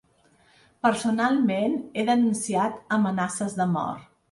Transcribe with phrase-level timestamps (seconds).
[0.87, 4.05] Personalment, he denunciat amenaces de mort.